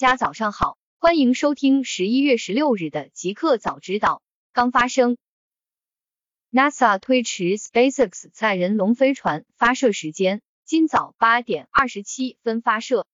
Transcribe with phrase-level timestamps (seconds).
[0.00, 4.22] 大家早上好，欢迎收听十一月十六日的极客早知道。
[4.54, 5.18] 刚发生
[6.50, 13.06] ，NASA 推迟 SpaceX 载人龙飞船发射时间，今早八点二十七分发射。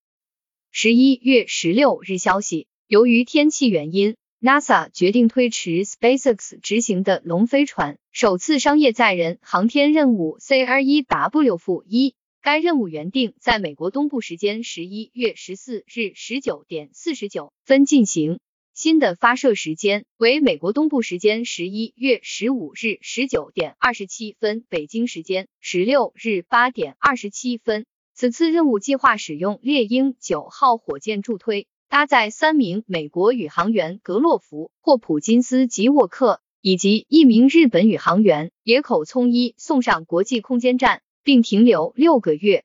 [0.71, 12.15] 十一月十六日消息，由于天气原因，NASA 决定推迟 SpaceX 执行的龙飞船首次商业载人航天任务 CR1W- 负一。
[12.47, 18.39] 该任务原定在美国东部时间十一月十四日十九点四十九分进行，
[18.73, 27.85] 新的发射时间为美国东部时间十一月十五日十九点二十七分，北京时间十六日八点二十七分。
[28.13, 41.01] 此次任务计划使用猎鹰九号火箭助推，搭载三名美国宇航员格洛夫、霍普金斯及沃克，以及一名日本宇航员野口聪一送上国际空间站。
[41.27, 42.63] 并停留六个月。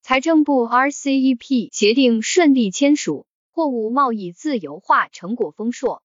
[0.00, 6.02] 财政部 RCEP 协定顺利签署，货物贸易自由化成果丰硕。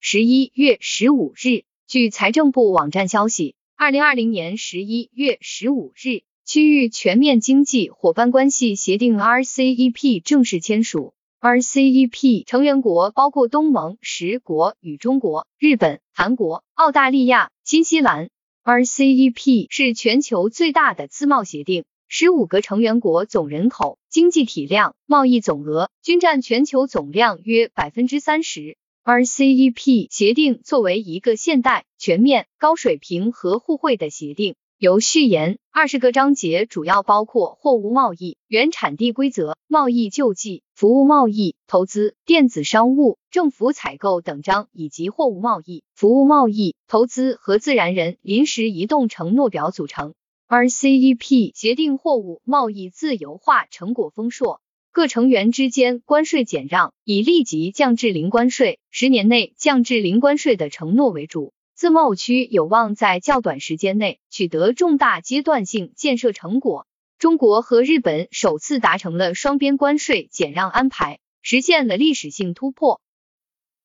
[0.00, 11.12] 十一月十五日，据财政部网站消息，二零二零年十一月十五日，区域全面经济伙伴关系协定 RCEP 正式签署。
[11.42, 18.30] RCEP 成员国包括东盟十国与中国、日本、韩国、澳大利亚、新西兰。
[18.66, 28.76] RCEP 是全球最大的自贸协定，十五个成员国总人口、经济体量、贸易总额均占全球总量约百分之三十。
[29.04, 34.56] RCEP 协定作为一个现代、全面、高水平和互惠的协定。
[34.78, 50.12] 由序言二十个章节，主要包括货物贸易、原产地规则、贸易救济、服务贸易、投资、电子商务、政府采购等章，以及货物贸易、服务贸易、投资和自然人临时移动承诺表组成。
[50.46, 54.60] RCEP 协定货物贸易自由化成果丰硕，
[54.92, 61.54] 各成员之间关税减让以立即降至零关税、十年内降至零关税的承诺为主。
[61.76, 66.86] 自贸区有望在较短时间内取得重大阶段性建设成果。
[67.18, 73.02] 中国和日本首次达成了双边关税减让安排，实现了历史性突破。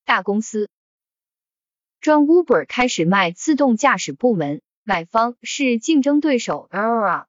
[0.06, 0.70] 大公司
[2.00, 7.26] 专 Uber 开始卖自动驾驶部门，买方是竞争对手 Aurora。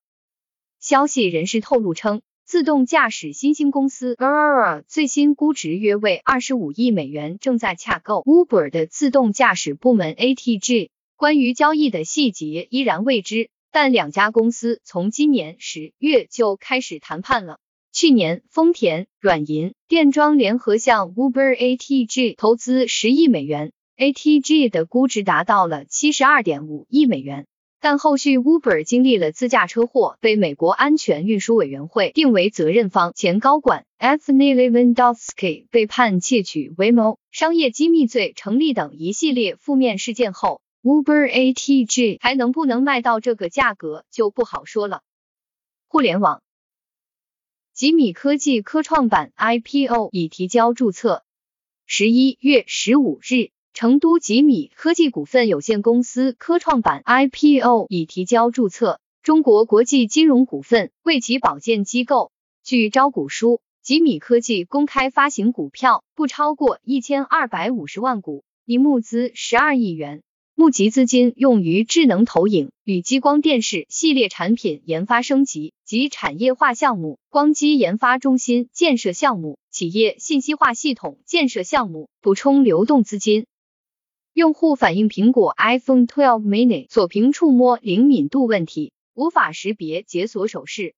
[0.79, 2.21] 消息人士透露称。
[2.45, 10.89] 自动驾驶新兴公司 Aurora 最新估值约为二十五亿美元，正在洽购 Uber 的自动驾驶部门 ATG。
[11.15, 17.59] 关于交易的细节依然未知，但两家公司从今年十月就开始谈判了。
[17.93, 27.47] 去年，丰田、软银、电装联合向 Uber ATG 投资十亿美元，ATG 的估值达到了七十二点五亿美元。
[27.83, 45.01] 但后续 Uber 经历了自驾车祸，被美国安全运输委员会定为责任方，前高管 Anthony Levandowski 被判窃取 Waymo 商业机密罪成立等一系列负面事件后，Uber ATG 还能不能卖到这个价格就不好说了。
[45.89, 46.41] 互联网，
[47.73, 51.25] 吉米科技科创板 IPO 已提交注册，
[51.85, 53.51] 十一月十五日。
[53.73, 62.31] 成都吉米科技股份有限公司科创板 IPO 已提交注册，中国国际金融股份为其保荐机构。
[62.63, 70.21] 据招股书，吉米科技公开发行股票不超过一千二百五十万股，拟募资十二亿元，
[70.53, 83.47] 募集资金用于智能投影与激光电视系列产品研发升级及产业化项目、光机研发中心建设项目、企业信息化系统建设项目，补充流动资金。
[84.33, 90.95] 用户反映苹果 iPhone 12 mini 锁屏触摸灵敏度问题，无法识别解锁手势。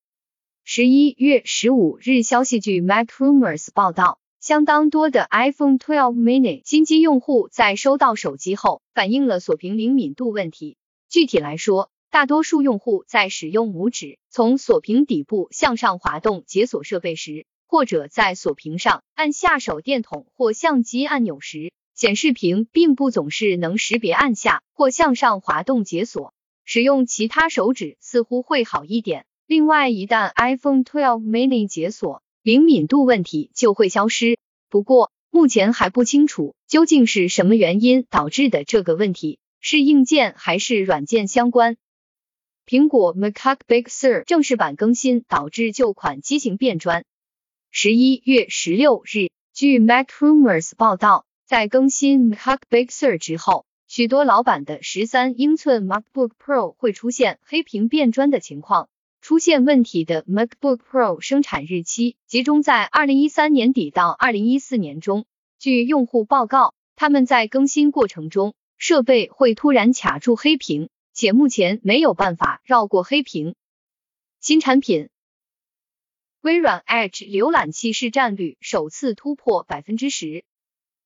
[0.64, 10.78] 十一月十五日，消息据 MacRumors 报道，相当多的 iPhone 12 mini 新机用户在收到手机后，反映了锁屏灵敏度问题。
[11.10, 21.70] 具体来说，大多数用户在使用拇指从锁屏底部向上滑动解锁设备时，或者在锁屏上按下手电筒或相机按钮时。
[21.96, 26.34] 显示屏并不总是能识别按下或向上滑动解锁，
[26.64, 29.26] 使用其他手指似乎会好一点。
[29.46, 34.38] 另外，一旦 iPhone 12 mini 解锁，灵敏度问题就会消失。
[34.68, 41.76] 不过，目前还不清楚究竟是什么原因导致的这个问题，是硬件还是软件相关。
[42.66, 47.04] 苹果 Mac Big Sur 正式版更新导致旧款机型变砖。
[47.70, 51.25] 十一月十六日，据 MacRumors 报道。
[51.46, 58.88] 在更新 Mac Big Sur 之后，许多老版的十三英寸 MacBook Pro 会出现黑屏变砖的情况。
[59.20, 65.24] 出现问题的 MacBook Pro 生产日期集中在二零一三年底到二零一四年中。
[65.60, 73.54] 据用户报告，他们在更新过程中，设备会突然卡住黑屏，且目前没有办法绕过黑屏。
[74.40, 75.10] 新产品，
[76.40, 80.44] 微软 Edge 浏览器市占率首次突破百分之十。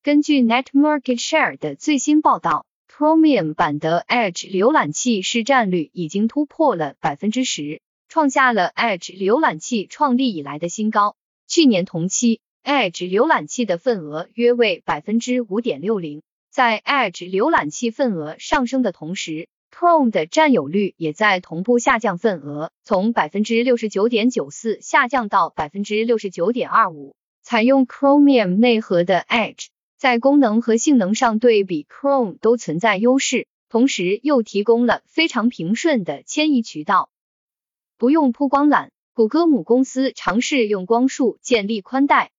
[0.02, 11.16] 根据 Net Market Share 的最新报道，Chromium 版的 Edge 浏览器市占率已经突破了百分之十，创下了 Edge 浏览器创立以来的新高。
[11.46, 16.22] 去年同期，Edge 浏览器的份额约为百分之五点六零。
[16.50, 27.14] 在 Edge 浏览器份额上升的同时，Chrome 的占有率也在同步下降，份额从百分之六十九点九四下降到百分之六十九点二五。
[27.42, 29.66] 采用 Chromium 内核的 Edge
[30.00, 37.10] 在功能和性能上对比 Chrome 都存在优势，同时又提供了非常平顺的迁移渠道，
[37.98, 38.88] 不用铺光缆。
[39.12, 42.30] 谷歌母公司尝试用光束建立宽带。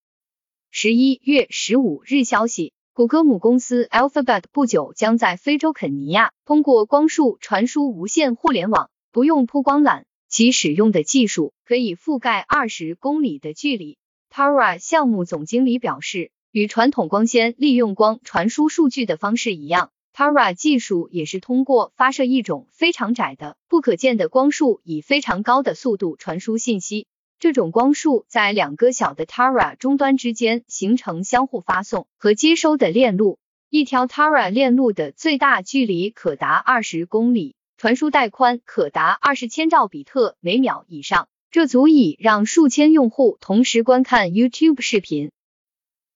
[0.72, 2.74] 十一月十五日消息。
[2.94, 14.00] 谷歌母公司 Alphabet 不久将在非洲肯尼亚通过光束传输无线互联网，不用铺光缆，其使用的技术可以覆盖二十公里的距离。
[14.34, 27.08] Tara 项目总经理表示，与传统光纤利用光传输数据的方式一样，Tara 技术也是通过发射一种非常窄的、不可见的光束，以非常高的速度传输信息。
[27.40, 33.40] 这种光束在两个小的 Tara 终端之间形成相互发送和接收的链路，
[33.70, 45.32] 一条 Tara 链路的最大距离可达二十公里，传输带宽可达二十千兆比特每秒以上，这足以让数千用户同时观看 YouTube 视频。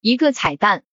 [0.07, 0.83] 一个彩蛋，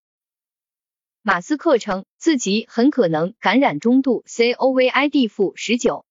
[1.20, 6.05] 马斯克称自己很可能感染中度 COVID-19。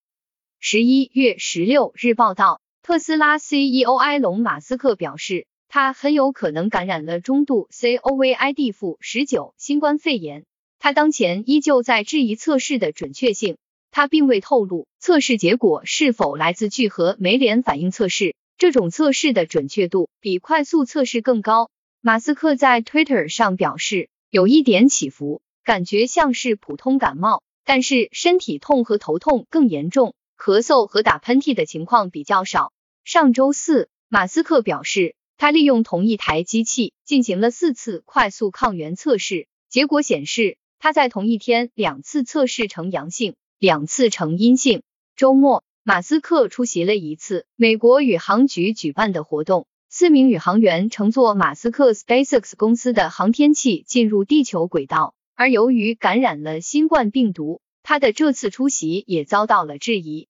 [0.60, 2.62] 十一月十六日报道。
[2.84, 10.46] 特斯拉 CEO 埃隆·马斯克表示，他很有可能感染了中度 COVID-19 新冠肺炎。
[10.78, 13.58] 他当前依旧在质疑测试的准确性。
[13.90, 18.36] 他并未透露测试结果是否来自聚合酶联反应测试。
[18.60, 21.71] 这种测试的准确度比快速测试更高。
[22.04, 30.16] 马斯克在 Twitter 上表示，有一点起伏，感觉像是普通感冒，但是身体痛和头痛更严重。
[30.36, 32.74] 咳嗽和打喷嚏的情况比较少。
[33.04, 44.82] 上周四，马斯克表示，他利用同一台机器进行了四次快速抗原测试，结果显示他在同一天两次测试呈阳性，两次呈阴性。
[45.16, 60.30] 周末，马斯克出席了一次美国宇航局举办的活动，四名宇航员乘坐马斯克 SpaceX 公司的航天器进入地球轨道，而由于感染了新冠病毒，他的这次出席也遭到了质疑。